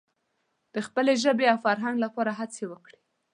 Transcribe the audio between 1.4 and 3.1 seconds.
او فرهنګ لپاره هڅې وکړي.